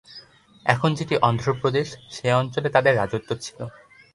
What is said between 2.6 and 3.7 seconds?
তাদের রাজত্ব ছিল।